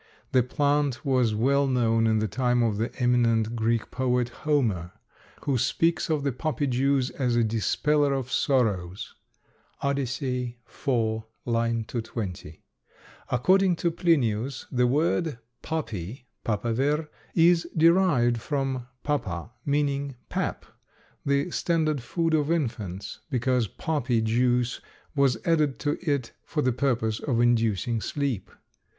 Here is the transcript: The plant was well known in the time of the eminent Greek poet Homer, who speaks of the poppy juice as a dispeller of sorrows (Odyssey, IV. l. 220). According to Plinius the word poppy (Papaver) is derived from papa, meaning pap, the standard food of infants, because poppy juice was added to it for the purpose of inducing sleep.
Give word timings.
The 0.31 0.41
plant 0.41 1.05
was 1.05 1.35
well 1.35 1.67
known 1.67 2.07
in 2.07 2.17
the 2.17 2.27
time 2.27 2.63
of 2.63 2.77
the 2.77 2.91
eminent 2.99 3.55
Greek 3.55 3.91
poet 3.91 4.29
Homer, 4.29 4.93
who 5.45 5.59
speaks 5.59 6.09
of 6.09 6.23
the 6.23 6.31
poppy 6.31 6.65
juice 6.65 7.11
as 7.11 7.35
a 7.35 7.43
dispeller 7.43 8.11
of 8.11 8.31
sorrows 8.31 9.13
(Odyssey, 9.81 10.57
IV. 10.67 10.87
l. 11.45 11.53
220). 11.53 12.63
According 13.29 13.75
to 13.75 13.91
Plinius 13.91 14.65
the 14.71 14.87
word 14.87 15.37
poppy 15.61 16.25
(Papaver) 16.43 17.07
is 17.35 17.67
derived 17.77 18.41
from 18.41 18.87
papa, 19.03 19.51
meaning 19.67 20.15
pap, 20.29 20.65
the 21.23 21.51
standard 21.51 22.01
food 22.01 22.33
of 22.33 22.49
infants, 22.49 23.19
because 23.29 23.67
poppy 23.67 24.19
juice 24.23 24.81
was 25.15 25.37
added 25.45 25.77
to 25.77 25.99
it 26.01 26.31
for 26.43 26.63
the 26.63 26.73
purpose 26.73 27.19
of 27.19 27.39
inducing 27.39 28.01
sleep. 28.01 28.49